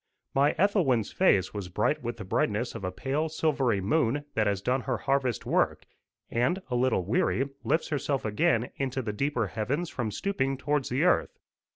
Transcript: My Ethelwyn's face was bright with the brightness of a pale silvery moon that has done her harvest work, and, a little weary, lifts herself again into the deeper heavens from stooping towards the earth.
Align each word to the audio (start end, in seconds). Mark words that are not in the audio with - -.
My 0.33 0.53
Ethelwyn's 0.57 1.11
face 1.11 1.53
was 1.53 1.69
bright 1.69 2.01
with 2.01 2.17
the 2.17 2.25
brightness 2.25 2.73
of 2.73 2.83
a 2.83 2.91
pale 2.91 3.29
silvery 3.29 3.81
moon 3.81 4.25
that 4.33 4.47
has 4.47 4.59
done 4.63 4.81
her 4.81 4.97
harvest 4.97 5.45
work, 5.45 5.85
and, 6.31 6.59
a 6.71 6.75
little 6.75 7.05
weary, 7.05 7.47
lifts 7.63 7.89
herself 7.89 8.25
again 8.25 8.71
into 8.77 9.03
the 9.03 9.13
deeper 9.13 9.45
heavens 9.45 9.91
from 9.91 10.09
stooping 10.09 10.57
towards 10.57 10.89
the 10.89 11.03
earth. 11.03 11.37